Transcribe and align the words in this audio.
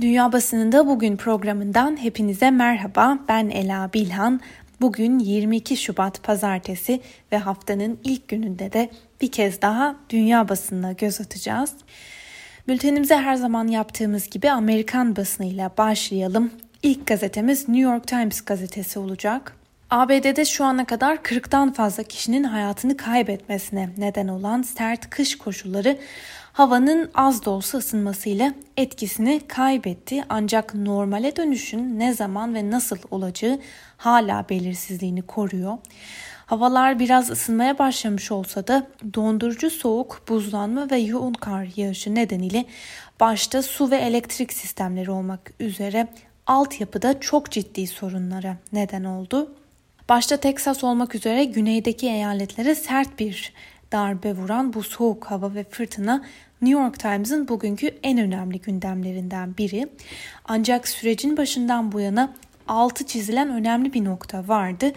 Dünya 0.00 0.32
Basınında 0.32 0.86
Bugün 0.86 1.16
programından 1.16 2.02
hepinize 2.02 2.50
merhaba. 2.50 3.18
Ben 3.28 3.50
Ela 3.50 3.90
Bilhan. 3.94 4.40
Bugün 4.80 5.18
22 5.18 5.76
Şubat 5.76 6.22
Pazartesi 6.22 7.00
ve 7.32 7.38
haftanın 7.38 7.98
ilk 8.04 8.28
gününde 8.28 8.72
de 8.72 8.90
bir 9.20 9.32
kez 9.32 9.62
daha 9.62 9.96
dünya 10.10 10.48
basınına 10.48 10.92
göz 10.92 11.20
atacağız. 11.20 11.72
Bültenimize 12.68 13.16
her 13.16 13.34
zaman 13.34 13.66
yaptığımız 13.66 14.30
gibi 14.30 14.50
Amerikan 14.50 15.16
basınıyla 15.16 15.70
başlayalım. 15.78 16.50
İlk 16.82 17.06
gazetemiz 17.06 17.68
New 17.68 17.90
York 17.90 18.06
Times 18.06 18.40
gazetesi 18.40 18.98
olacak. 18.98 19.56
ABD'de 19.90 20.44
şu 20.44 20.64
ana 20.64 20.84
kadar 20.84 21.16
40'tan 21.16 21.72
fazla 21.72 22.02
kişinin 22.02 22.44
hayatını 22.44 22.96
kaybetmesine 22.96 23.88
neden 23.98 24.28
olan 24.28 24.62
sert 24.62 25.10
kış 25.10 25.38
koşulları 25.38 25.98
havanın 26.60 27.10
az 27.14 27.44
da 27.44 27.50
olsa 27.50 27.78
ısınmasıyla 27.78 28.54
etkisini 28.76 29.40
kaybetti. 29.48 30.24
Ancak 30.28 30.74
normale 30.74 31.36
dönüşün 31.36 31.98
ne 31.98 32.14
zaman 32.14 32.54
ve 32.54 32.70
nasıl 32.70 32.96
olacağı 33.10 33.58
hala 33.96 34.48
belirsizliğini 34.48 35.22
koruyor. 35.22 35.78
Havalar 36.46 36.98
biraz 36.98 37.30
ısınmaya 37.30 37.78
başlamış 37.78 38.32
olsa 38.32 38.66
da 38.66 38.86
dondurucu 39.14 39.70
soğuk, 39.70 40.22
buzlanma 40.28 40.90
ve 40.90 40.96
yoğun 40.96 41.32
kar 41.32 41.68
yağışı 41.76 42.14
nedeniyle 42.14 42.64
başta 43.20 43.62
su 43.62 43.90
ve 43.90 43.96
elektrik 43.96 44.52
sistemleri 44.52 45.10
olmak 45.10 45.52
üzere 45.60 46.08
altyapıda 46.46 47.20
çok 47.20 47.50
ciddi 47.50 47.86
sorunlara 47.86 48.56
neden 48.72 49.04
oldu. 49.04 49.54
Başta 50.08 50.36
Teksas 50.36 50.84
olmak 50.84 51.14
üzere 51.14 51.44
güneydeki 51.44 52.06
eyaletlere 52.06 52.74
sert 52.74 53.18
bir 53.18 53.52
darbe 53.92 54.32
vuran 54.32 54.72
bu 54.72 54.82
soğuk 54.82 55.24
hava 55.24 55.54
ve 55.54 55.64
fırtına 55.64 56.24
New 56.62 56.82
York 56.82 56.98
Times'ın 56.98 57.48
bugünkü 57.48 57.90
en 58.02 58.18
önemli 58.18 58.60
gündemlerinden 58.60 59.56
biri. 59.56 59.88
Ancak 60.44 60.88
sürecin 60.88 61.36
başından 61.36 61.92
bu 61.92 62.00
yana 62.00 62.34
altı 62.68 63.06
çizilen 63.06 63.50
önemli 63.50 63.92
bir 63.92 64.04
nokta 64.04 64.48
vardı. 64.48 64.92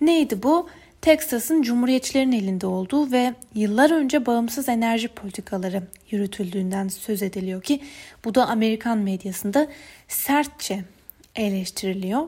Neydi 0.00 0.42
bu? 0.42 0.68
Texas'ın 1.00 1.62
cumhuriyetçilerin 1.62 2.32
elinde 2.32 2.66
olduğu 2.66 3.12
ve 3.12 3.34
yıllar 3.54 3.90
önce 3.90 4.26
bağımsız 4.26 4.68
enerji 4.68 5.08
politikaları 5.08 5.82
yürütüldüğünden 6.10 6.88
söz 6.88 7.22
ediliyor 7.22 7.62
ki 7.62 7.80
bu 8.24 8.34
da 8.34 8.46
Amerikan 8.46 8.98
medyasında 8.98 9.68
sertçe 10.08 10.84
eleştiriliyor. 11.36 12.22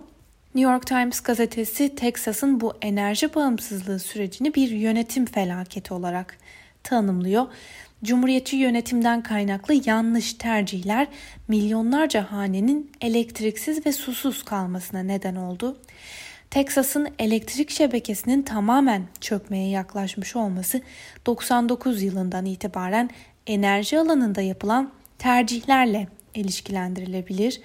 New 0.54 0.72
York 0.72 0.86
Times 0.86 1.20
gazetesi 1.20 1.94
Texas'ın 1.94 2.60
bu 2.60 2.72
enerji 2.82 3.34
bağımsızlığı 3.34 3.98
sürecini 3.98 4.54
bir 4.54 4.70
yönetim 4.70 5.26
felaketi 5.26 5.94
olarak 5.94 6.36
tanımlıyor. 6.82 7.46
Cumhuriyetçi 8.04 8.56
yönetimden 8.56 9.22
kaynaklı 9.22 9.74
yanlış 9.84 10.34
tercihler 10.34 11.08
milyonlarca 11.48 12.32
hanenin 12.32 12.92
elektriksiz 13.00 13.86
ve 13.86 13.92
susuz 13.92 14.42
kalmasına 14.42 15.02
neden 15.02 15.36
oldu. 15.36 15.76
Texas'ın 16.50 17.08
elektrik 17.18 17.70
şebekesinin 17.70 18.42
tamamen 18.42 19.02
çökmeye 19.20 19.68
yaklaşmış 19.68 20.36
olması 20.36 20.80
99 21.26 22.02
yılından 22.02 22.46
itibaren 22.46 23.10
enerji 23.46 23.98
alanında 23.98 24.40
yapılan 24.40 24.92
tercihlerle 25.18 26.08
ilişkilendirilebilir. 26.34 27.60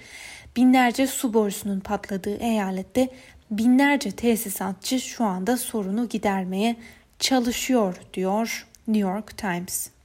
Binlerce 0.56 1.06
su 1.06 1.34
borusunun 1.34 1.80
patladığı 1.80 2.36
eyalette 2.36 3.08
binlerce 3.50 4.10
tesisatçı 4.10 5.00
şu 5.00 5.24
anda 5.24 5.56
sorunu 5.56 6.08
gidermeye 6.08 6.76
çalışıyor 7.18 7.96
diyor 8.14 8.66
New 8.88 9.10
York 9.10 9.38
Times. 9.38 9.95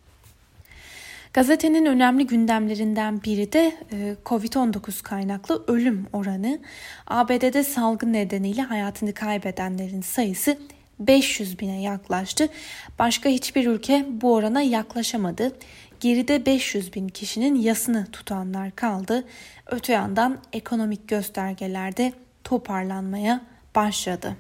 Gazetenin 1.34 1.86
önemli 1.86 2.28
gündemlerinden 2.28 3.24
biri 3.24 3.54
de 3.54 3.78
e, 3.92 4.16
Covid-19 4.26 5.04
kaynaklı 5.04 5.64
ölüm 5.68 6.08
oranı. 6.14 6.60
ABD'de 7.08 7.64
salgın 7.64 8.14
nedeniyle 8.14 8.62
hayatını 8.62 9.14
kaybedenlerin 9.14 10.02
sayısı 10.02 10.58
500 11.00 11.60
bine 11.60 11.82
yaklaştı. 11.82 12.50
Başka 13.00 13.30
hiçbir 13.30 13.68
ülke 13.68 14.06
bu 14.10 14.34
orana 14.34 14.62
yaklaşamadı. 14.62 15.52
Geride 16.00 16.46
500 16.46 16.94
bin 16.94 17.08
kişinin 17.08 17.56
yasını 17.56 18.08
tutanlar 18.12 18.72
kaldı. 18.72 19.24
Öte 19.68 19.94
yandan 19.94 20.38
ekonomik 20.54 21.08
göstergelerde 21.08 22.14
toparlanmaya 22.44 23.42
başladı. 23.76 24.36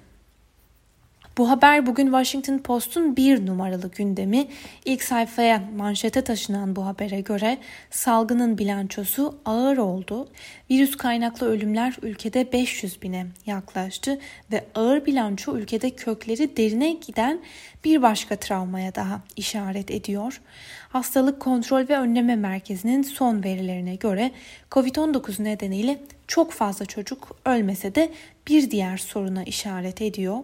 Bu 1.37 1.49
haber 1.49 1.85
bugün 1.85 2.05
Washington 2.05 2.57
Post'un 2.57 3.15
bir 3.15 3.45
numaralı 3.45 3.91
gündemi. 3.91 4.47
İlk 4.85 5.03
sayfaya 5.03 5.63
manşete 5.77 6.21
taşınan 6.21 6.75
bu 6.75 6.85
habere 6.85 7.21
göre 7.21 7.57
salgının 7.89 8.57
bilançosu 8.57 9.39
ağır 9.45 9.77
oldu. 9.77 10.27
Virüs 10.69 10.97
kaynaklı 10.97 11.47
ölümler 11.47 11.95
ülkede 12.01 12.51
500 12.53 13.01
bine 13.01 13.27
yaklaştı 13.45 14.19
ve 14.51 14.65
ağır 14.75 15.05
bilanço 15.05 15.57
ülkede 15.57 15.89
kökleri 15.89 16.57
derine 16.57 16.91
giden 16.91 17.39
bir 17.83 18.01
başka 18.01 18.35
travmaya 18.35 18.95
daha 18.95 19.21
işaret 19.35 19.91
ediyor. 19.91 20.41
Hastalık 20.89 21.39
Kontrol 21.39 21.89
ve 21.89 21.97
Önleme 21.97 22.35
Merkezi'nin 22.35 23.03
son 23.03 23.43
verilerine 23.43 23.95
göre 23.95 24.31
COVID-19 24.71 25.43
nedeniyle 25.43 26.01
çok 26.31 26.51
fazla 26.51 26.85
çocuk 26.85 27.35
ölmese 27.45 27.95
de 27.95 28.11
bir 28.47 28.71
diğer 28.71 28.97
soruna 28.97 29.43
işaret 29.43 30.01
ediyor. 30.01 30.37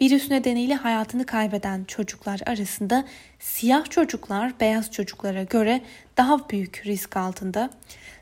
Virüs 0.00 0.30
nedeniyle 0.30 0.74
hayatını 0.74 1.26
kaybeden 1.26 1.84
çocuklar 1.84 2.40
arasında 2.46 3.04
siyah 3.38 3.90
çocuklar 3.90 4.60
beyaz 4.60 4.90
çocuklara 4.90 5.42
göre 5.42 5.80
daha 6.16 6.48
büyük 6.48 6.82
risk 6.86 7.16
altında. 7.16 7.70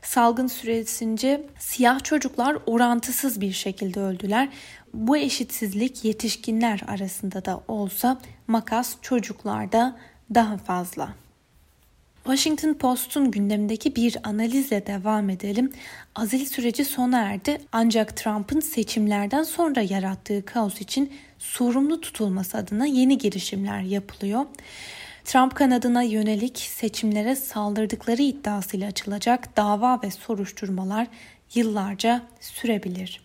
Salgın 0.01 0.47
süresince 0.47 1.43
siyah 1.59 2.03
çocuklar 2.03 2.57
orantısız 2.65 3.41
bir 3.41 3.51
şekilde 3.51 3.99
öldüler. 3.99 4.49
Bu 4.93 5.17
eşitsizlik 5.17 6.05
yetişkinler 6.05 6.81
arasında 6.87 7.45
da 7.45 7.63
olsa 7.67 8.21
makas 8.47 8.95
çocuklarda 9.01 9.97
daha 10.33 10.57
fazla. 10.57 11.24
Washington 12.25 12.73
Post'un 12.73 13.31
gündemindeki 13.31 13.95
bir 13.95 14.17
analizle 14.23 14.87
devam 14.87 15.29
edelim. 15.29 15.71
Azil 16.15 16.45
süreci 16.45 16.85
sona 16.85 17.19
erdi 17.19 17.61
ancak 17.71 18.17
Trump'ın 18.17 18.59
seçimlerden 18.59 19.43
sonra 19.43 19.81
yarattığı 19.81 20.45
kaos 20.45 20.81
için 20.81 21.13
sorumlu 21.39 22.01
tutulması 22.01 22.57
adına 22.57 22.85
yeni 22.85 23.17
girişimler 23.17 23.81
yapılıyor. 23.81 24.45
Trump 25.25 25.55
kanadına 25.55 26.03
yönelik 26.03 26.57
seçimlere 26.57 27.35
saldırdıkları 27.35 28.21
iddiasıyla 28.21 28.87
açılacak 28.87 29.57
dava 29.57 30.01
ve 30.03 30.11
soruşturmalar 30.11 31.07
yıllarca 31.55 32.21
sürebilir. 32.39 33.24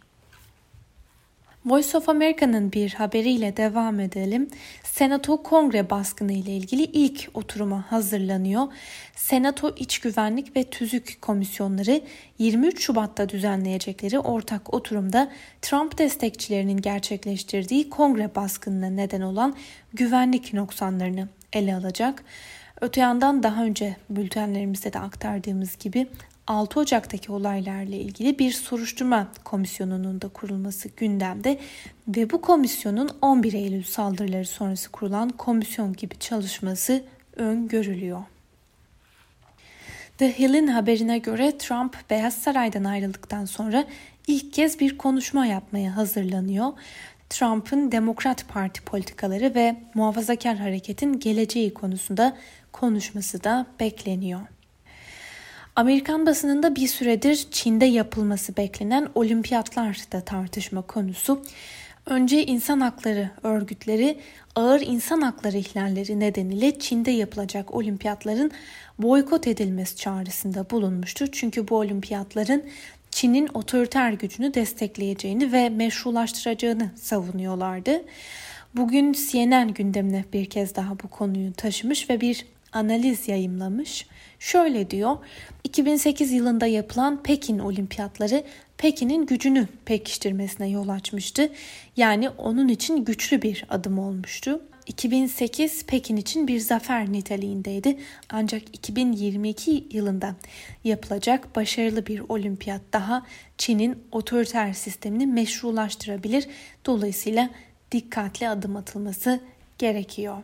Voice 1.67 1.99
of 1.99 2.09
America'nın 2.09 2.73
bir 2.73 2.95
haberiyle 2.95 3.57
devam 3.57 4.01
edelim. 4.01 4.49
Senato 4.83 5.43
Kongre 5.43 5.91
baskını 5.91 6.33
ile 6.33 6.51
ilgili 6.51 6.83
ilk 6.83 7.29
oturuma 7.35 7.93
hazırlanıyor. 7.93 8.67
Senato 9.17 9.75
İç 9.77 9.99
Güvenlik 9.99 10.57
ve 10.57 10.65
Tüzük 10.65 11.23
Komisyonları 11.23 12.01
23 12.39 12.83
Şubat'ta 12.83 13.29
düzenleyecekleri 13.29 14.19
ortak 14.19 14.75
oturumda 14.75 15.31
Trump 15.63 15.99
destekçilerinin 15.99 16.77
gerçekleştirdiği 16.77 17.91
kongre 17.91 18.35
baskınına 18.35 18.91
neden 18.91 19.21
olan 19.21 19.55
güvenlik 19.93 20.53
noksanlarını 20.53 21.29
ele 21.53 21.75
alacak. 21.75 22.25
Öte 22.81 23.01
yandan 23.01 23.43
daha 23.43 23.65
önce 23.65 23.97
bültenlerimizde 24.11 24.93
de 24.93 24.99
aktardığımız 24.99 25.79
gibi 25.79 26.07
6 26.51 26.81
Ocak'taki 26.81 27.33
olaylarla 27.33 27.97
ilgili 27.97 28.39
bir 28.39 28.53
soruşturma 28.53 29.29
komisyonunun 29.45 30.21
da 30.21 30.29
kurulması 30.29 30.89
gündemde 30.89 31.59
ve 32.09 32.31
bu 32.31 32.41
komisyonun 32.41 33.11
11 33.23 33.53
Eylül 33.53 33.83
saldırıları 33.83 34.47
sonrası 34.47 34.91
kurulan 34.91 35.29
komisyon 35.29 35.93
gibi 35.93 36.19
çalışması 36.19 37.05
öngörülüyor. 37.37 38.23
The 40.19 40.39
Hill'in 40.39 40.67
haberine 40.67 41.19
göre 41.19 41.59
Trump 41.59 41.97
Beyaz 42.11 42.35
Saray'dan 42.35 42.85
ayrıldıktan 42.85 43.45
sonra 43.45 43.85
ilk 44.27 44.53
kez 44.53 44.81
bir 44.81 44.99
konuşma 44.99 45.47
yapmaya 45.47 45.97
hazırlanıyor. 45.97 46.73
Trump'ın 47.29 47.93
Demokrat 47.93 48.49
Parti 48.49 48.83
politikaları 48.83 49.55
ve 49.55 49.77
muhafazakar 49.95 50.57
hareketin 50.57 51.21
geleceği 51.21 51.75
konusunda 51.75 52.37
konuşması 52.73 53.45
da 53.45 53.67
bekleniyor. 53.81 54.41
Amerikan 55.81 56.27
basınında 56.27 56.77
bir 56.77 56.87
süredir 56.87 57.47
Çin'de 57.51 57.85
yapılması 57.85 58.57
beklenen 58.57 59.09
olimpiyatlar 59.15 59.99
da 60.13 60.21
tartışma 60.21 60.83
konusu. 60.83 61.43
Önce 62.07 62.47
insan 62.47 62.81
hakları 62.81 63.31
örgütleri 63.43 64.19
ağır 64.55 64.81
insan 64.81 65.21
hakları 65.21 65.57
ihlalleri 65.57 66.21
nedeniyle 66.21 66.79
Çin'de 66.79 67.11
yapılacak 67.11 67.75
olimpiyatların 67.75 68.51
boykot 68.99 69.47
edilmesi 69.47 69.97
çağrısında 69.97 70.71
bulunmuştu. 70.71 71.33
Çünkü 71.33 71.69
bu 71.69 71.77
olimpiyatların 71.77 72.65
Çin'in 73.11 73.49
otoriter 73.55 74.13
gücünü 74.13 74.55
destekleyeceğini 74.55 75.53
ve 75.53 75.69
meşrulaştıracağını 75.69 76.91
savunuyorlardı. 76.97 78.03
Bugün 78.77 79.13
CNN 79.13 79.75
gündemine 79.75 80.25
bir 80.33 80.47
kez 80.47 80.75
daha 80.75 80.99
bu 80.99 81.09
konuyu 81.09 81.53
taşımış 81.53 82.11
ve 82.11 82.21
bir 82.21 82.47
analiz 82.73 83.29
yayımlamış. 83.29 84.07
Şöyle 84.39 84.91
diyor, 84.91 85.17
2008 85.65 86.33
yılında 86.33 86.67
yapılan 86.67 87.23
Pekin 87.23 87.59
olimpiyatları 87.59 88.45
Pekin'in 88.79 89.27
gücünü 89.27 89.69
pekiştirmesine 89.85 90.69
yol 90.69 90.89
açmıştı. 90.89 91.53
Yani 91.97 92.29
onun 92.29 92.69
için 92.69 93.05
güçlü 93.05 93.43
bir 93.43 93.65
adım 93.71 93.99
olmuştu. 93.99 94.61
2008 94.87 95.87
Pekin 95.87 96.17
için 96.17 96.49
bir 96.49 96.61
zafer 96.61 97.13
niteliğindeydi. 97.13 97.99
Ancak 98.31 98.63
2022 98.73 99.87
yılında 99.91 100.35
yapılacak 100.85 101.57
başarılı 101.57 102.07
bir 102.07 102.23
olimpiyat 102.29 102.81
daha 102.93 103.27
Çin'in 103.59 103.99
otoriter 104.13 104.73
sistemini 104.73 105.27
meşrulaştırabilir. 105.27 106.47
Dolayısıyla 106.87 107.51
dikkatli 107.93 108.49
adım 108.49 108.77
atılması 108.77 109.41
gerekiyor. 109.79 110.43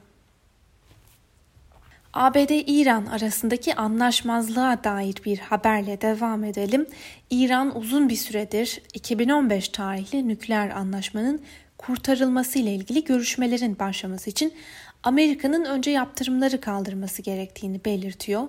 ABD-İran 2.17 3.07
arasındaki 3.07 3.75
anlaşmazlığa 3.75 4.85
dair 4.85 5.15
bir 5.25 5.39
haberle 5.39 6.01
devam 6.01 6.45
edelim. 6.45 6.87
İran 7.31 7.79
uzun 7.79 8.09
bir 8.09 8.17
süredir 8.17 8.83
2015 8.95 9.69
tarihli 9.69 10.29
nükleer 10.29 10.71
anlaşmanın 10.71 11.43
kurtarılması 11.79 12.59
ile 12.59 12.75
ilgili 12.75 13.05
görüşmelerin 13.05 13.79
başlaması 13.79 14.31
için 14.31 14.53
Amerika'nın 15.03 15.65
önce 15.65 15.91
yaptırımları 15.91 16.61
kaldırması 16.61 17.23
gerektiğini 17.23 17.85
belirtiyor. 17.85 18.49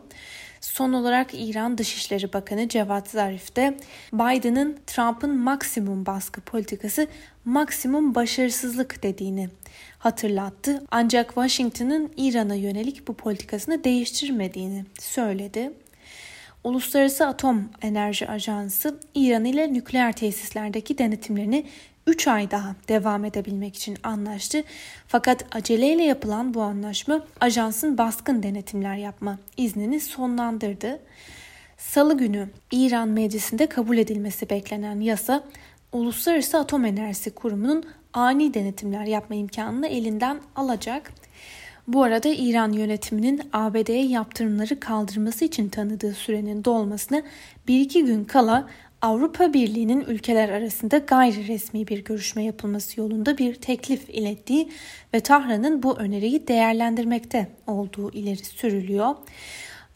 Son 0.62 0.94
olarak 0.94 1.28
İran 1.34 1.78
Dışişleri 1.78 2.34
Bakanı 2.34 2.70
Cevat 2.70 3.10
Zarif 3.10 3.56
de 3.56 3.78
Biden'ın 4.14 4.78
Trump'ın 4.88 5.38
maksimum 5.38 6.06
baskı 6.06 6.42
politikası 6.42 7.08
maksimum 7.46 8.16
başarısızlık 8.16 9.04
dediğini 9.04 9.50
hatırlattı. 10.00 10.84
Ancak 10.92 11.28
Washington'ın 11.28 12.12
İran'a 12.18 12.56
yönelik 12.56 13.08
bu 13.08 13.14
politikasını 13.14 13.84
değiştirmediğini 13.84 14.86
söyledi. 15.00 15.72
Uluslararası 16.64 17.28
Atom 17.28 17.70
Enerji 17.82 18.28
Ajansı 18.28 19.00
İran 19.16 19.46
ile 19.46 19.74
nükleer 19.74 20.14
tesislerdeki 20.14 20.98
denetimlerini 20.98 21.66
3 22.08 22.28
ay 22.28 22.52
daha 22.52 22.76
devam 22.88 23.26
edebilmek 23.26 23.76
için 23.76 23.98
anlaştı. 24.04 24.64
Fakat 25.08 25.46
aceleyle 25.56 26.04
yapılan 26.04 26.54
bu 26.54 26.62
anlaşma 26.62 27.22
ajansın 27.42 27.98
baskın 27.98 28.44
denetimler 28.44 28.96
yapma 28.96 29.38
iznini 29.58 30.00
sonlandırdı. 30.00 31.00
Salı 31.78 32.18
günü 32.18 32.50
İran 32.72 33.08
meclisinde 33.08 33.68
kabul 33.68 33.98
edilmesi 33.98 34.50
beklenen 34.50 35.00
yasa 35.00 35.44
Uluslararası 35.92 36.58
Atom 36.58 36.86
Enerjisi 36.86 37.32
Kurumu'nun 37.32 37.86
ani 38.14 38.54
denetimler 38.54 39.06
yapma 39.06 39.36
imkanını 39.36 39.88
elinden 39.88 40.40
alacak. 40.56 41.12
Bu 41.88 42.04
arada 42.04 42.30
İran 42.30 42.72
yönetiminin 42.72 43.42
ABD'ye 43.54 44.06
yaptırımları 44.06 44.80
kaldırması 44.80 45.46
için 45.46 45.70
tanıdığı 45.70 46.14
sürenin 46.14 46.66
dolmasına 46.66 47.22
bir 47.68 47.80
iki 47.80 48.06
gün 48.06 48.26
kala 48.26 48.68
Avrupa 49.02 49.54
Birliği'nin 49.54 50.02
ülkeler 50.02 50.50
arasında 50.50 50.98
gayri 50.98 51.48
resmi 51.48 51.88
bir 51.88 52.04
görüşme 52.04 52.44
yapılması 52.44 53.00
yolunda 53.00 53.38
bir 53.38 53.56
teklif 53.56 54.10
ilettiği 54.10 54.72
ve 55.14 55.20
Tahran'ın 55.20 55.84
bu 55.84 55.98
öneriyi 55.98 56.48
değerlendirmekte 56.48 57.48
olduğu 57.68 58.12
ileri 58.12 58.46
sürülüyor. 58.46 59.16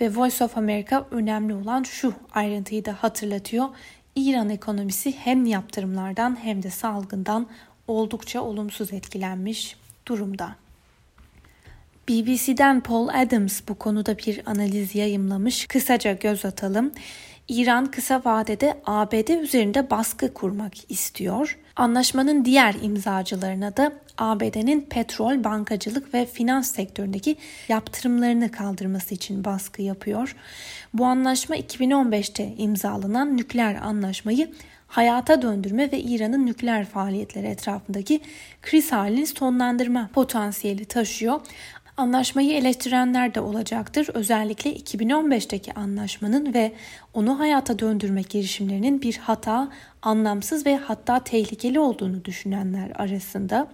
Ve 0.02 0.16
Voice 0.16 0.44
of 0.44 0.58
America 0.58 1.08
önemli 1.12 1.54
olan 1.54 1.84
şu 1.84 2.14
ayrıntıyı 2.34 2.86
da 2.86 3.04
hatırlatıyor. 3.04 3.68
İran 4.16 4.50
ekonomisi 4.50 5.12
hem 5.12 5.46
yaptırımlardan 5.46 6.38
hem 6.44 6.64
de 6.64 6.70
salgından 6.70 7.48
oldukça 7.88 8.42
olumsuz 8.42 8.94
etkilenmiş 8.94 9.76
durumda. 10.08 10.56
BBC'den 12.10 12.82
Paul 12.82 13.08
Adams 13.08 13.62
bu 13.68 13.76
konuda 13.76 14.18
bir 14.18 14.42
analiz 14.46 14.96
yayımlamış. 14.96 15.66
Kısaca 15.66 16.14
göz 16.14 16.46
atalım. 16.46 16.92
İran 17.48 17.86
kısa 17.86 18.22
vadede 18.26 18.82
ABD 18.86 19.28
üzerinde 19.28 19.90
baskı 19.90 20.34
kurmak 20.34 20.92
istiyor. 20.92 21.58
Anlaşmanın 21.76 22.46
diğer 22.46 22.76
imzacılarına 22.82 23.78
da 23.78 23.92
ABD'nin 24.18 24.82
petrol, 24.82 25.44
bankacılık 25.44 26.14
ve 26.14 26.26
finans 26.26 26.72
sektöründeki 26.72 27.36
yaptırımlarını 27.68 28.52
kaldırması 28.52 29.16
için 29.16 29.46
baskı 29.46 29.82
yapıyor. 29.82 30.36
Bu 30.94 31.06
anlaşma 31.06 31.58
2015'te 31.58 32.54
imzalanan 32.58 33.38
nükleer 33.38 33.76
anlaşmayı 33.76 34.52
hayata 34.88 35.42
döndürme 35.42 35.92
ve 35.92 36.00
İran'ın 36.00 36.46
nükleer 36.46 36.86
faaliyetleri 36.86 37.48
etrafındaki 37.48 38.22
kriz 38.62 38.92
halini 38.92 39.28
sonlandırma 39.28 40.10
potansiyeli 40.14 40.86
taşıyor. 40.86 41.42
Anlaşmayı 42.02 42.54
eleştirenler 42.54 43.36
de 43.36 43.42
olacaktır. 43.42 44.10
Özellikle 44.14 44.74
2015'teki 44.74 45.74
anlaşmanın 45.74 46.54
ve 46.54 46.72
onu 47.14 47.40
hayata 47.40 47.80
döndürme 47.80 48.22
girişimlerinin 48.22 49.02
bir 49.02 49.18
hata, 49.18 49.72
anlamsız 50.02 50.66
ve 50.66 50.78
hatta 50.78 51.20
tehlikeli 51.20 51.80
olduğunu 51.80 52.26
düşünenler 52.26 52.92
arasında. 52.96 53.68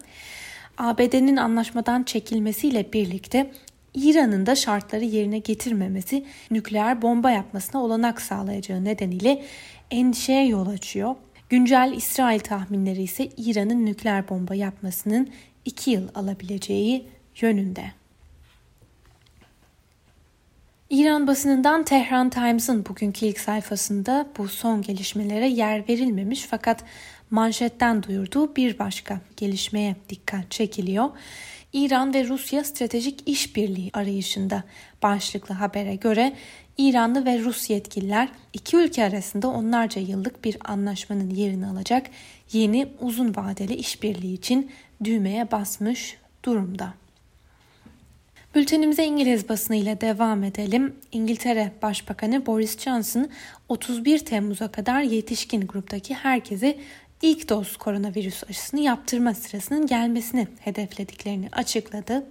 ABD'nin 0.77 1.37
anlaşmadan 1.37 2.03
çekilmesiyle 2.03 2.93
birlikte 2.93 3.51
İran'ın 3.93 4.45
da 4.45 4.55
şartları 4.55 5.05
yerine 5.05 5.39
getirmemesi 5.39 6.25
nükleer 6.51 7.01
bomba 7.01 7.31
yapmasına 7.31 7.83
olanak 7.83 8.21
sağlayacağı 8.21 8.83
nedeniyle 8.83 9.43
endişeye 9.91 10.47
yol 10.47 10.67
açıyor. 10.67 11.15
Güncel 11.49 11.93
İsrail 11.95 12.39
tahminleri 12.39 13.03
ise 13.03 13.29
İran'ın 13.37 13.85
nükleer 13.85 14.29
bomba 14.29 14.55
yapmasının 14.55 15.29
2 15.65 15.91
yıl 15.91 16.07
alabileceği 16.15 17.07
yönünde. 17.41 17.96
İran 21.07 21.27
basınından 21.27 21.83
Tehran 21.83 22.29
Times'ın 22.29 22.85
bugünkü 22.85 23.25
ilk 23.25 23.39
sayfasında 23.39 24.27
bu 24.37 24.47
son 24.47 24.81
gelişmelere 24.81 25.47
yer 25.47 25.89
verilmemiş 25.89 26.45
fakat 26.49 26.83
manşetten 27.29 28.03
duyurduğu 28.03 28.55
bir 28.55 28.79
başka 28.79 29.21
gelişmeye 29.37 29.95
dikkat 30.09 30.51
çekiliyor. 30.51 31.09
İran 31.73 32.13
ve 32.13 32.27
Rusya 32.27 32.63
stratejik 32.63 33.23
işbirliği 33.25 33.89
arayışında 33.93 34.63
başlıklı 35.03 35.55
habere 35.55 35.95
göre 35.95 36.33
İranlı 36.77 37.25
ve 37.25 37.39
Rus 37.39 37.69
yetkililer 37.69 38.29
iki 38.53 38.77
ülke 38.77 39.03
arasında 39.03 39.47
onlarca 39.47 40.01
yıllık 40.01 40.43
bir 40.43 40.57
anlaşmanın 40.65 41.29
yerini 41.29 41.67
alacak 41.67 42.07
yeni 42.53 42.87
uzun 43.01 43.35
vadeli 43.35 43.75
işbirliği 43.75 44.33
için 44.33 44.71
düğmeye 45.03 45.51
basmış 45.51 46.17
durumda. 46.45 46.93
Bültenimize 48.55 49.05
İngiliz 49.05 49.49
basını 49.49 49.75
ile 49.75 50.01
devam 50.01 50.43
edelim. 50.43 50.95
İngiltere 51.11 51.71
Başbakanı 51.81 52.45
Boris 52.45 52.79
Johnson 52.79 53.29
31 53.69 54.19
Temmuz'a 54.19 54.67
kadar 54.67 55.01
yetişkin 55.01 55.67
gruptaki 55.67 56.13
herkese 56.13 56.77
ilk 57.21 57.49
doz 57.49 57.77
koronavirüs 57.77 58.43
aşısını 58.49 58.79
yaptırma 58.79 59.33
sırasının 59.33 59.87
gelmesini 59.87 60.47
hedeflediklerini 60.59 61.49
açıkladı. 61.51 62.25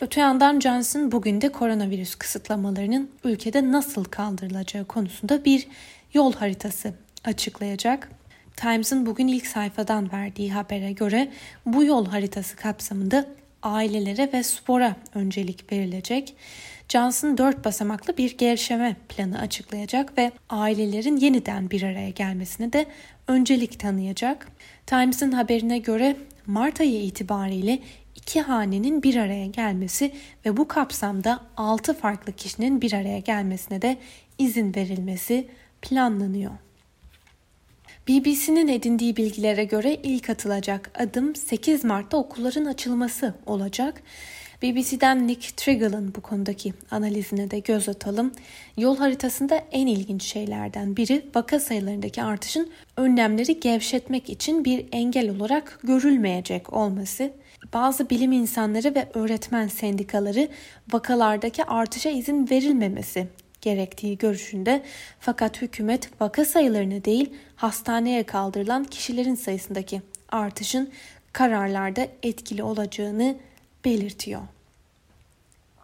Öte 0.00 0.20
yandan 0.20 0.60
Johnson 0.60 1.12
bugün 1.12 1.40
de 1.40 1.48
koronavirüs 1.48 2.14
kısıtlamalarının 2.14 3.10
ülkede 3.24 3.72
nasıl 3.72 4.04
kaldırılacağı 4.04 4.84
konusunda 4.84 5.44
bir 5.44 5.66
yol 6.14 6.32
haritası 6.32 6.94
açıklayacak. 7.24 8.08
Times'ın 8.56 9.06
bugün 9.06 9.26
ilk 9.26 9.46
sayfadan 9.46 10.12
verdiği 10.12 10.52
habere 10.52 10.92
göre 10.92 11.32
bu 11.66 11.84
yol 11.84 12.06
haritası 12.06 12.56
kapsamında 12.56 13.26
ailelere 13.62 14.32
ve 14.32 14.42
spora 14.42 14.96
öncelik 15.14 15.72
verilecek. 15.72 16.34
Johnson 16.88 17.38
dört 17.38 17.64
basamaklı 17.64 18.16
bir 18.16 18.38
gevşeme 18.38 18.96
planı 19.08 19.38
açıklayacak 19.38 20.18
ve 20.18 20.32
ailelerin 20.50 21.16
yeniden 21.16 21.70
bir 21.70 21.82
araya 21.82 22.10
gelmesine 22.10 22.72
de 22.72 22.86
öncelik 23.28 23.80
tanıyacak. 23.80 24.48
Times'ın 24.86 25.32
haberine 25.32 25.78
göre 25.78 26.16
Mart 26.46 26.80
ayı 26.80 27.02
itibariyle 27.02 27.78
iki 28.16 28.40
hanenin 28.40 29.02
bir 29.02 29.16
araya 29.16 29.46
gelmesi 29.46 30.12
ve 30.46 30.56
bu 30.56 30.68
kapsamda 30.68 31.40
altı 31.56 31.94
farklı 31.94 32.32
kişinin 32.32 32.80
bir 32.80 32.92
araya 32.92 33.18
gelmesine 33.18 33.82
de 33.82 33.96
izin 34.38 34.74
verilmesi 34.74 35.48
planlanıyor. 35.82 36.52
BBC'nin 38.08 38.68
edindiği 38.68 39.16
bilgilere 39.16 39.64
göre 39.64 39.94
ilk 40.02 40.30
atılacak 40.30 40.90
adım 40.94 41.36
8 41.36 41.84
Mart'ta 41.84 42.16
okulların 42.16 42.64
açılması 42.64 43.34
olacak. 43.46 44.02
BBC'den 44.62 45.28
Nick 45.28 45.48
Triggle'ın 45.56 46.14
bu 46.14 46.20
konudaki 46.20 46.74
analizine 46.90 47.50
de 47.50 47.58
göz 47.58 47.88
atalım. 47.88 48.32
Yol 48.76 48.96
haritasında 48.96 49.64
en 49.72 49.86
ilginç 49.86 50.22
şeylerden 50.22 50.96
biri 50.96 51.26
vaka 51.34 51.60
sayılarındaki 51.60 52.22
artışın 52.22 52.70
önlemleri 52.96 53.60
gevşetmek 53.60 54.30
için 54.30 54.64
bir 54.64 54.86
engel 54.92 55.30
olarak 55.30 55.80
görülmeyecek 55.84 56.72
olması. 56.72 57.30
Bazı 57.72 58.10
bilim 58.10 58.32
insanları 58.32 58.94
ve 58.94 59.08
öğretmen 59.14 59.68
sendikaları 59.68 60.48
vakalardaki 60.92 61.64
artışa 61.64 62.10
izin 62.10 62.50
verilmemesi 62.50 63.28
gerektiği 63.62 64.18
görüşünde 64.18 64.82
fakat 65.20 65.62
hükümet 65.62 66.20
vaka 66.20 66.44
sayılarını 66.44 67.04
değil 67.04 67.32
hastaneye 67.56 68.22
kaldırılan 68.22 68.84
kişilerin 68.84 69.34
sayısındaki 69.34 70.02
artışın 70.28 70.90
kararlarda 71.32 72.08
etkili 72.22 72.62
olacağını 72.62 73.36
belirtiyor. 73.84 74.42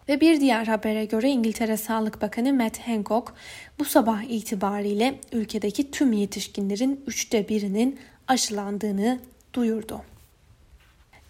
Ve 0.09 0.21
bir 0.21 0.41
diğer 0.41 0.67
habere 0.67 1.05
göre 1.05 1.31
İngiltere 1.31 1.77
Sağlık 1.77 2.23
Bakanı 2.23 2.53
Matt 2.53 2.79
Hancock 2.79 3.33
bu 3.79 3.85
sabah 3.85 4.23
itibariyle 4.23 5.15
ülkedeki 5.33 5.91
tüm 5.91 6.13
yetişkinlerin 6.13 7.05
üçte 7.07 7.49
birinin 7.49 7.99
aşılandığını 8.29 9.21
duyurdu. 9.55 10.03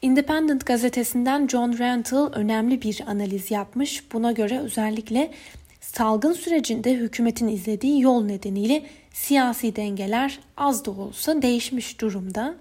Independent 0.02 0.66
gazetesinden 0.66 1.48
John 1.48 1.78
Rantle 1.78 2.38
önemli 2.38 2.82
bir 2.82 3.02
analiz 3.06 3.50
yapmış. 3.50 4.12
Buna 4.12 4.32
göre 4.32 4.58
özellikle 4.58 5.30
salgın 5.94 6.32
sürecinde 6.32 6.94
hükümetin 6.94 7.48
izlediği 7.48 8.02
yol 8.02 8.24
nedeniyle 8.24 8.86
siyasi 9.12 9.76
dengeler 9.76 10.38
az 10.56 10.84
da 10.84 10.90
olsa 10.90 11.42
değişmiş 11.42 12.00
durumda. 12.00 12.54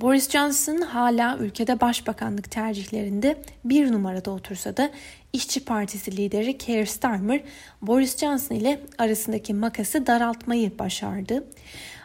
Boris 0.00 0.30
Johnson 0.30 0.80
hala 0.80 1.38
ülkede 1.38 1.80
başbakanlık 1.80 2.50
tercihlerinde 2.50 3.42
bir 3.64 3.92
numarada 3.92 4.30
otursa 4.30 4.76
da 4.76 4.90
İşçi 5.32 5.64
Partisi 5.64 6.16
lideri 6.16 6.58
Keir 6.58 6.86
Starmer 6.86 7.42
Boris 7.82 8.18
Johnson 8.18 8.54
ile 8.54 8.80
arasındaki 8.98 9.54
makası 9.54 10.06
daraltmayı 10.06 10.78
başardı. 10.78 11.44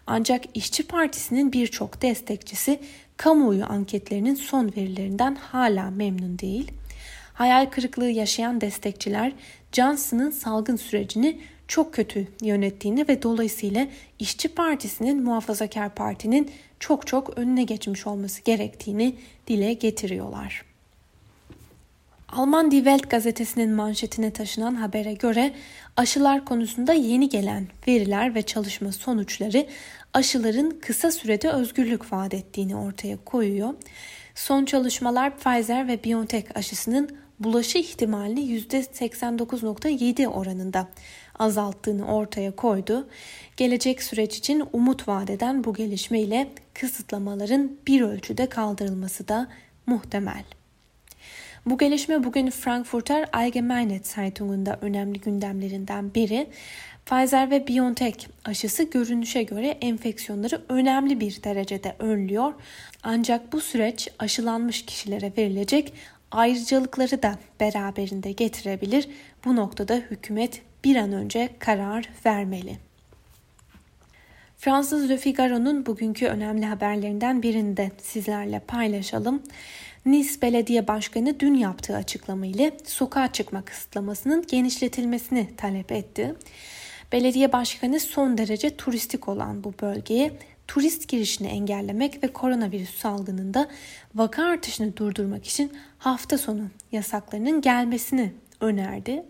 Ancak 0.07 0.43
İşçi 0.53 0.87
Partisi'nin 0.87 1.53
birçok 1.53 2.01
destekçisi 2.01 2.79
kamuoyu 3.17 3.65
anketlerinin 3.65 4.35
son 4.35 4.73
verilerinden 4.77 5.35
hala 5.35 5.89
memnun 5.89 6.39
değil. 6.39 6.71
Hayal 7.35 7.65
kırıklığı 7.65 8.09
yaşayan 8.09 8.61
destekçiler 8.61 9.31
Johnson'ın 9.71 10.29
salgın 10.29 10.75
sürecini 10.75 11.39
çok 11.67 11.93
kötü 11.93 12.27
yönettiğini 12.41 13.07
ve 13.07 13.21
dolayısıyla 13.21 13.87
İşçi 14.19 14.47
Partisi'nin 14.47 15.23
Muhafazakar 15.23 15.95
Parti'nin 15.95 16.51
çok 16.79 17.07
çok 17.07 17.37
önüne 17.37 17.63
geçmiş 17.63 18.07
olması 18.07 18.41
gerektiğini 18.41 19.15
dile 19.47 19.73
getiriyorlar. 19.73 20.65
Alman 22.29 22.71
Die 22.71 22.79
Welt 22.79 23.09
gazetesinin 23.09 23.69
manşetine 23.69 24.31
taşınan 24.31 24.75
habere 24.75 25.13
göre 25.13 25.53
aşılar 25.97 26.45
konusunda 26.45 26.93
yeni 26.93 27.29
gelen 27.29 27.67
veriler 27.87 28.35
ve 28.35 28.41
çalışma 28.41 28.91
sonuçları 28.91 29.67
aşıların 30.13 30.73
kısa 30.81 31.11
sürede 31.11 31.49
özgürlük 31.49 32.13
vaat 32.13 32.33
ettiğini 32.33 32.75
ortaya 32.75 33.17
koyuyor. 33.25 33.73
Son 34.35 34.65
çalışmalar 34.65 35.37
Pfizer 35.37 35.87
ve 35.87 36.03
BioNTech 36.03 36.45
aşısının 36.55 37.24
bulaşı 37.39 37.77
ihtimalini 37.77 38.39
%89.7 38.39 40.27
oranında 40.27 40.87
azalttığını 41.39 42.15
ortaya 42.15 42.55
koydu. 42.55 43.07
Gelecek 43.57 44.03
süreç 44.03 44.37
için 44.37 44.63
umut 44.73 45.07
vadeden 45.07 45.63
bu 45.63 45.73
gelişme 45.73 46.19
ile 46.19 46.47
kısıtlamaların 46.73 47.71
bir 47.87 48.01
ölçüde 48.01 48.49
kaldırılması 48.49 49.27
da 49.27 49.47
muhtemel. 49.85 50.43
Bu 51.65 51.77
gelişme 51.77 52.23
bugün 52.23 52.49
Frankfurter 52.49 53.29
Allgemeine 53.33 53.99
Zeitung'unda 54.03 54.79
önemli 54.81 55.19
gündemlerinden 55.19 56.13
biri. 56.13 56.47
Pfizer 57.05 57.51
ve 57.51 57.67
BioNTech 57.67 58.27
aşısı 58.45 58.83
görünüşe 58.83 59.43
göre 59.43 59.67
enfeksiyonları 59.67 60.61
önemli 60.69 61.19
bir 61.19 61.43
derecede 61.43 61.95
önlüyor. 61.99 62.53
Ancak 63.03 63.53
bu 63.53 63.61
süreç 63.61 64.09
aşılanmış 64.19 64.85
kişilere 64.85 65.31
verilecek 65.37 65.93
ayrıcalıkları 66.35 67.23
da 67.23 67.39
beraberinde 67.59 68.31
getirebilir. 68.31 69.07
Bu 69.45 69.55
noktada 69.55 69.95
hükümet 69.95 70.61
bir 70.83 70.95
an 70.95 71.11
önce 71.11 71.49
karar 71.59 72.09
vermeli. 72.25 72.77
Fransız 74.57 75.09
Le 75.09 75.17
Figaro'nun 75.17 75.85
bugünkü 75.85 76.25
önemli 76.25 76.65
haberlerinden 76.65 77.43
birini 77.43 77.77
de 77.77 77.91
sizlerle 78.01 78.59
paylaşalım. 78.59 79.43
Nice 80.05 80.41
Belediye 80.41 80.87
Başkanı 80.87 81.39
dün 81.39 81.53
yaptığı 81.53 81.95
açıklama 81.95 82.45
ile 82.45 82.77
sokağa 82.85 83.31
çıkma 83.31 83.65
kısıtlamasının 83.65 84.45
genişletilmesini 84.47 85.55
talep 85.57 85.91
etti. 85.91 86.35
Belediye 87.11 87.51
başkanı 87.51 87.99
son 87.99 88.37
derece 88.37 88.77
turistik 88.77 89.27
olan 89.27 89.63
bu 89.63 89.73
bölgeye 89.81 90.31
turist 90.67 91.07
girişini 91.07 91.47
engellemek 91.47 92.23
ve 92.23 92.27
koronavirüs 92.27 92.95
salgınında 92.95 93.67
vaka 94.15 94.43
artışını 94.43 94.97
durdurmak 94.97 95.47
için 95.47 95.71
hafta 95.97 96.37
sonu 96.37 96.67
yasaklarının 96.91 97.61
gelmesini 97.61 98.33
önerdi. 98.61 99.23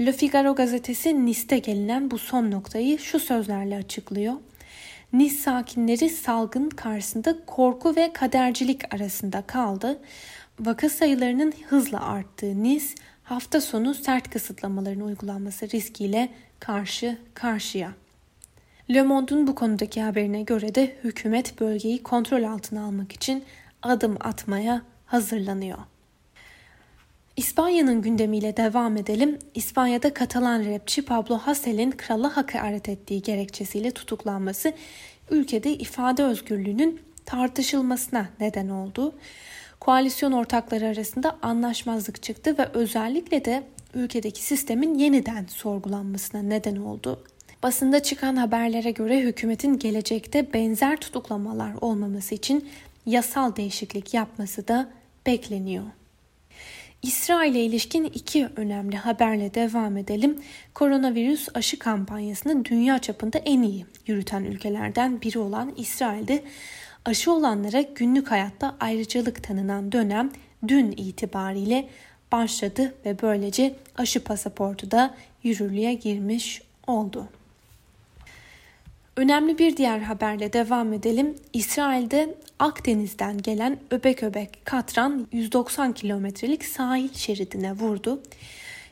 Le 0.00 0.12
Figaro 0.12 0.54
gazetesi 0.54 1.26
Nice'te 1.26 1.58
gelinen 1.58 2.10
bu 2.10 2.18
son 2.18 2.50
noktayı 2.50 2.98
şu 2.98 3.18
sözlerle 3.18 3.76
açıklıyor. 3.76 4.34
Nice 5.12 5.34
sakinleri 5.34 6.08
salgın 6.08 6.68
karşısında 6.68 7.36
korku 7.46 7.96
ve 7.96 8.12
kadercilik 8.12 8.94
arasında 8.94 9.42
kaldı. 9.42 9.98
Vaka 10.60 10.88
sayılarının 10.88 11.52
hızla 11.68 12.04
arttığı 12.06 12.62
Nice 12.62 12.86
hafta 13.22 13.60
sonu 13.60 13.94
sert 13.94 14.30
kısıtlamaların 14.30 15.00
uygulanması 15.00 15.70
riskiyle 15.70 16.28
karşı 16.60 17.18
karşıya. 17.34 17.92
Le 18.90 19.02
Monde'un 19.02 19.46
bu 19.46 19.54
konudaki 19.54 20.02
haberine 20.02 20.42
göre 20.42 20.74
de 20.74 20.96
hükümet 21.04 21.60
bölgeyi 21.60 22.02
kontrol 22.02 22.42
altına 22.42 22.84
almak 22.84 23.12
için 23.12 23.44
adım 23.82 24.16
atmaya 24.20 24.82
hazırlanıyor. 25.06 25.78
İspanya'nın 27.36 28.02
gündemiyle 28.02 28.56
devam 28.56 28.96
edelim. 28.96 29.38
İspanya'da 29.54 30.14
Katalan 30.14 30.64
rapçi 30.64 31.02
Pablo 31.02 31.38
Hassel'in 31.38 31.90
krala 31.90 32.36
hakaret 32.36 32.88
ettiği 32.88 33.22
gerekçesiyle 33.22 33.90
tutuklanması 33.90 34.72
ülkede 35.30 35.72
ifade 35.72 36.22
özgürlüğünün 36.22 37.00
tartışılmasına 37.26 38.28
neden 38.40 38.68
oldu. 38.68 39.14
Koalisyon 39.80 40.32
ortakları 40.32 40.86
arasında 40.86 41.38
anlaşmazlık 41.42 42.22
çıktı 42.22 42.58
ve 42.58 42.68
özellikle 42.74 43.44
de 43.44 43.62
ülkedeki 43.94 44.42
sistemin 44.42 44.94
yeniden 44.94 45.46
sorgulanmasına 45.46 46.42
neden 46.42 46.76
oldu. 46.76 47.24
Basında 47.62 48.02
çıkan 48.02 48.36
haberlere 48.36 48.90
göre 48.90 49.20
hükümetin 49.20 49.78
gelecekte 49.78 50.52
benzer 50.52 50.96
tutuklamalar 50.96 51.72
olmaması 51.80 52.34
için 52.34 52.68
yasal 53.06 53.56
değişiklik 53.56 54.14
yapması 54.14 54.68
da 54.68 54.90
bekleniyor. 55.26 55.84
İsrail'e 57.02 57.60
ilişkin 57.64 58.04
iki 58.04 58.48
önemli 58.56 58.96
haberle 58.96 59.54
devam 59.54 59.96
edelim. 59.96 60.38
Koronavirüs 60.74 61.48
aşı 61.54 61.78
kampanyasını 61.78 62.64
dünya 62.64 62.98
çapında 62.98 63.38
en 63.38 63.62
iyi 63.62 63.86
yürüten 64.06 64.44
ülkelerden 64.44 65.20
biri 65.22 65.38
olan 65.38 65.72
İsrail'de 65.76 66.42
aşı 67.04 67.32
olanlara 67.32 67.80
günlük 67.80 68.30
hayatta 68.30 68.76
ayrıcalık 68.80 69.42
tanınan 69.42 69.92
dönem 69.92 70.30
dün 70.68 70.92
itibariyle 70.92 71.88
başladı 72.32 72.94
ve 73.04 73.22
böylece 73.22 73.74
aşı 73.96 74.24
pasaportu 74.24 74.90
da 74.90 75.14
yürürlüğe 75.42 75.94
girmiş 75.94 76.62
oldu. 76.86 77.28
Önemli 79.20 79.58
bir 79.58 79.76
diğer 79.76 79.98
haberle 79.98 80.52
devam 80.52 80.92
edelim. 80.92 81.34
İsrail'de 81.52 82.34
Akdeniz'den 82.58 83.38
gelen 83.38 83.78
öbek 83.90 84.22
öbek 84.22 84.64
katran 84.64 85.26
190 85.32 85.92
kilometrelik 85.92 86.64
sahil 86.64 87.14
şeridine 87.14 87.72
vurdu. 87.72 88.22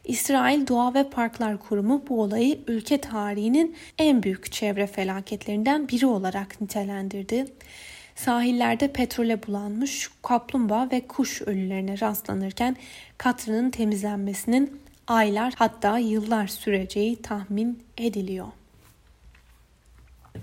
İsrail 0.05 0.67
Doğa 0.67 0.95
ve 0.95 1.11
Parklar 1.11 1.59
Kurumu 1.59 2.05
bu 2.09 2.23
olayı 2.23 2.59
ülke 2.67 3.01
tarihinin 3.01 3.77
en 3.99 4.23
büyük 4.23 4.53
çevre 4.53 4.87
felaketlerinden 4.87 5.89
biri 5.89 6.07
olarak 6.07 6.61
nitelendirdi. 6.61 7.45
Sahillerde 8.15 8.93
petrole 8.93 9.47
bulanmış 9.47 10.11
kaplumbağa 10.23 10.89
ve 10.93 11.07
kuş 11.07 11.43
ölülerine 11.43 12.01
rastlanırken 12.01 12.77
katranın 13.19 13.71
temizlenmesinin 13.71 14.81
aylar 15.07 15.55
hatta 15.57 15.99
yıllar 15.99 16.47
süreceği 16.47 17.23
tahmin 17.23 17.83
ediliyor. 17.97 18.58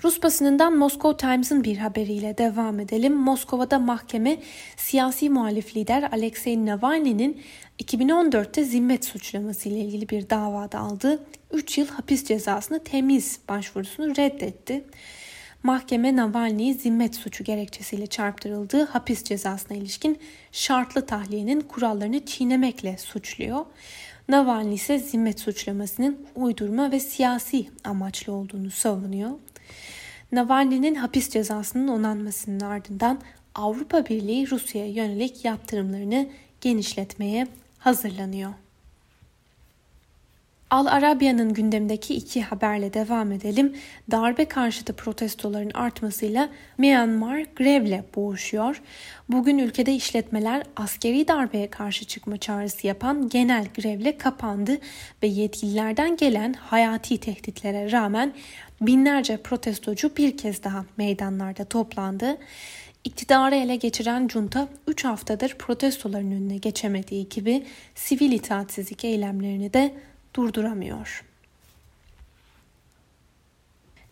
Rus 0.03 0.23
basınından 0.23 0.77
Moscow 0.77 1.27
Times'ın 1.27 1.63
bir 1.63 1.77
haberiyle 1.77 2.37
devam 2.37 2.79
edelim. 2.79 3.13
Moskova'da 3.13 3.79
mahkeme 3.79 4.37
siyasi 4.77 5.29
muhalif 5.29 5.75
lider 5.75 6.09
Alexei 6.11 6.65
Navalny'nin 6.65 7.41
2014'te 7.83 8.63
zimmet 8.63 9.05
suçlaması 9.05 9.69
ile 9.69 9.79
ilgili 9.79 10.09
bir 10.09 10.29
davada 10.29 10.79
aldığı 10.79 11.25
3 11.51 11.77
yıl 11.77 11.87
hapis 11.87 12.25
cezasını 12.25 12.83
temiz 12.83 13.39
başvurusunu 13.49 14.15
reddetti. 14.15 14.83
Mahkeme 15.63 16.15
Navalny'yi 16.15 16.73
zimmet 16.73 17.15
suçu 17.15 17.43
gerekçesiyle 17.43 18.07
çarptırıldığı 18.07 18.85
hapis 18.85 19.23
cezasına 19.23 19.77
ilişkin 19.77 20.19
şartlı 20.51 21.05
tahliyenin 21.05 21.61
kurallarını 21.61 22.25
çiğnemekle 22.25 22.97
suçluyor. 22.97 23.65
Navalny 24.29 24.75
ise 24.75 24.99
zimmet 24.99 25.39
suçlamasının 25.39 26.25
uydurma 26.35 26.91
ve 26.91 26.99
siyasi 26.99 27.65
amaçlı 27.83 28.33
olduğunu 28.33 28.71
savunuyor. 28.71 29.31
Navalny'nin 30.31 30.95
hapis 30.95 31.29
cezasının 31.29 31.87
onanmasının 31.87 32.59
ardından 32.59 33.21
Avrupa 33.55 34.05
Birliği 34.05 34.51
Rusya'ya 34.51 34.91
yönelik 34.91 35.45
yaptırımlarını 35.45 36.29
genişletmeye 36.61 37.47
hazırlanıyor. 37.77 38.51
Al 40.69 40.85
Arabiya'nın 40.85 41.53
gündemdeki 41.53 42.15
iki 42.15 42.41
haberle 42.41 42.93
devam 42.93 43.31
edelim. 43.31 43.75
Darbe 44.11 44.45
karşıtı 44.45 44.93
protestoların 44.93 45.71
artmasıyla 45.73 46.49
Myanmar 46.77 47.45
grevle 47.55 48.03
boğuşuyor. 48.15 48.81
Bugün 49.29 49.57
ülkede 49.57 49.93
işletmeler 49.93 50.63
askeri 50.75 51.27
darbeye 51.27 51.69
karşı 51.69 52.05
çıkma 52.05 52.37
çağrısı 52.37 52.87
yapan 52.87 53.29
genel 53.29 53.65
grevle 53.75 54.17
kapandı 54.17 54.77
ve 55.23 55.27
yetkililerden 55.27 56.17
gelen 56.17 56.53
hayati 56.53 57.17
tehditlere 57.17 57.91
rağmen 57.91 58.33
binlerce 58.81 59.37
protestocu 59.37 60.11
bir 60.17 60.37
kez 60.37 60.63
daha 60.63 60.85
meydanlarda 60.97 61.65
toplandı. 61.65 62.37
İktidarı 63.03 63.55
ele 63.55 63.75
geçiren 63.75 64.27
junta 64.27 64.67
3 64.87 65.05
haftadır 65.05 65.55
protestoların 65.59 66.31
önüne 66.31 66.57
geçemediği 66.57 67.29
gibi 67.29 67.65
sivil 67.95 68.31
itaatsizlik 68.31 69.05
eylemlerini 69.05 69.73
de 69.73 69.93
durduramıyor. 70.35 71.23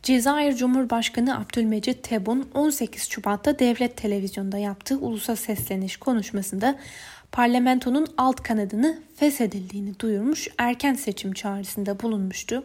Cezayir 0.03 0.53
Cumhurbaşkanı 0.53 1.39
Abdülmecit 1.39 2.03
Tebun 2.03 2.49
18 2.53 3.09
Şubat'ta 3.09 3.59
devlet 3.59 3.97
televizyonda 3.97 4.57
yaptığı 4.57 4.97
ulusa 4.97 5.35
sesleniş 5.35 5.97
konuşmasında 5.97 6.79
parlamentonun 7.31 8.07
alt 8.17 8.43
kanadını 8.43 8.99
feshedildiğini 9.15 9.99
duyurmuş, 9.99 10.47
erken 10.57 10.93
seçim 10.93 11.33
çağrısında 11.33 11.99
bulunmuştu. 11.99 12.63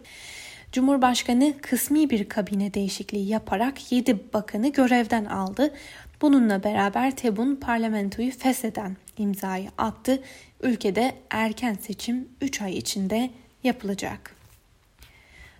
Cumhurbaşkanı 0.73 1.55
kısmi 1.63 2.11
bir 2.11 2.29
kabine 2.29 2.75
değişikliği 2.75 3.29
yaparak 3.29 3.93
7 3.93 4.33
bakanı 4.33 4.73
görevden 4.73 5.25
aldı. 5.25 5.75
Bununla 6.23 6.65
beraber 6.65 7.17
Tebun 7.17 7.57
parlamentoyu 7.57 8.31
fesheden 8.31 8.97
imzayı 9.19 9.69
attı. 9.79 10.23
Ülkede 10.63 11.15
erken 11.31 11.75
seçim 11.75 12.29
3 12.41 12.63
ay 12.63 12.79
içinde 12.79 13.31
yapılacak. 13.65 14.39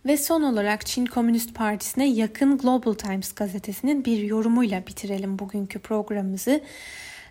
Ve 0.07 0.17
son 0.17 0.43
olarak 0.43 0.87
Çin 0.87 1.07
Komünist 1.07 1.55
Partisi'ne 1.55 2.09
yakın 2.09 2.59
Global 2.59 2.93
Times 2.93 3.33
gazetesinin 3.33 4.05
bir 4.05 4.23
yorumuyla 4.23 4.87
bitirelim 4.87 5.39
bugünkü 5.39 5.79
programımızı. 5.79 6.61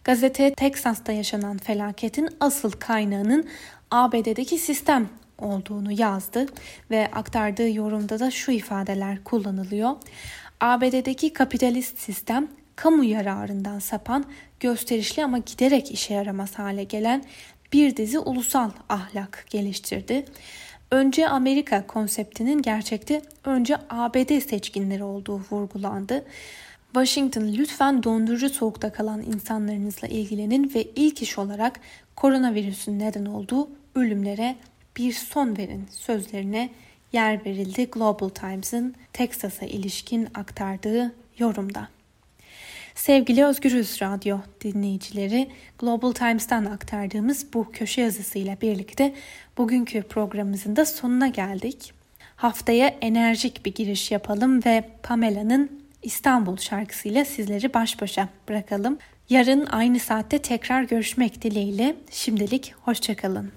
Gazete 0.03 0.53
Teksas'ta 0.53 1.12
yaşanan 1.12 1.57
felaketin 1.57 2.29
asıl 2.39 2.71
kaynağının 2.71 3.47
ABD'deki 3.91 4.57
sistem 4.57 5.09
olduğunu 5.39 5.91
yazdı 5.91 6.45
ve 6.91 7.12
aktardığı 7.13 7.69
yorumda 7.69 8.19
da 8.19 8.31
şu 8.31 8.51
ifadeler 8.51 9.24
kullanılıyor. 9.24 9.91
ABD'deki 10.62 11.33
kapitalist 11.33 12.00
sistem 12.00 12.47
kamu 12.75 13.03
yararından 13.03 13.79
sapan, 13.79 14.25
gösterişli 14.59 15.24
ama 15.24 15.38
giderek 15.38 15.91
işe 15.91 16.13
yaramaz 16.13 16.59
hale 16.59 16.83
gelen 16.83 17.24
bir 17.74 17.95
dizi 17.97 18.19
ulusal 18.19 18.71
ahlak 18.89 19.45
geliştirdi. 19.50 20.25
Önce 20.91 21.27
Amerika 21.27 21.88
konseptinin 21.88 22.62
gerçekte 22.62 23.21
önce 23.43 23.77
ABD 23.89 24.39
seçkinleri 24.39 25.03
olduğu 25.03 25.41
vurgulandı. 25.51 26.25
Washington 26.93 27.53
lütfen 27.53 28.03
dondurucu 28.03 28.50
soğukta 28.50 28.91
kalan 28.91 29.21
insanlarınızla 29.21 30.07
ilgilenin 30.07 30.71
ve 30.75 30.83
ilk 30.83 31.21
iş 31.21 31.38
olarak 31.38 31.79
koronavirüsün 32.15 33.00
neden 33.00 33.25
olduğu 33.25 33.69
ölümlere 33.95 34.55
bir 34.97 35.13
son 35.13 35.57
verin 35.57 35.88
sözlerine 35.91 36.69
yer 37.13 37.45
verildi 37.45 37.86
Global 37.86 38.29
Times'ın 38.29 38.95
Texas'a 39.13 39.65
ilişkin 39.65 40.27
aktardığı 40.33 41.15
yorumda. 41.38 41.96
Sevgili 42.97 43.45
Özgürüz 43.45 44.01
Radyo 44.01 44.37
dinleyicileri, 44.61 45.47
Global 45.79 46.11
Times'tan 46.11 46.65
aktardığımız 46.65 47.53
bu 47.53 47.71
köşe 47.71 48.01
yazısıyla 48.01 48.57
birlikte 48.61 49.13
bugünkü 49.57 50.01
programımızın 50.01 50.75
da 50.75 50.85
sonuna 50.85 51.27
geldik. 51.27 51.93
Haftaya 52.35 52.87
enerjik 52.87 53.65
bir 53.65 53.73
giriş 53.73 54.11
yapalım 54.11 54.65
ve 54.65 54.89
Pamela'nın 55.03 55.81
İstanbul 56.03 56.57
şarkısıyla 56.57 57.25
sizleri 57.25 57.73
baş 57.73 58.01
başa 58.01 58.29
bırakalım. 58.49 58.97
Yarın 59.29 59.65
aynı 59.65 59.99
saatte 59.99 60.39
tekrar 60.39 60.83
görüşmek 60.83 61.41
dileğiyle 61.41 61.95
şimdilik 62.11 62.73
hoşçakalın. 62.81 63.51